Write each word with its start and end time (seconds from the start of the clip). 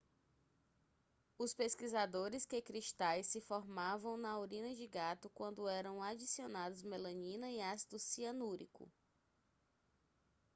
os 1.37 1.53
pesquisadores 1.53 2.43
que 2.43 2.59
cristais 2.59 3.27
se 3.27 3.39
formavam 3.39 4.17
na 4.17 4.39
urina 4.39 4.73
de 4.73 4.87
gato 4.87 5.29
quando 5.29 5.67
eram 5.67 6.01
adicionados 6.01 6.81
melanina 6.81 7.51
e 7.51 7.61
ácido 7.61 7.99
cianúrico 7.99 8.89